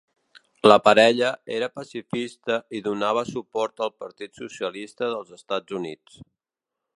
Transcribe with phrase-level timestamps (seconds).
[0.69, 1.27] La parella
[1.57, 6.19] era pacifista i donava suport al Partit Socialista dels Estats Units.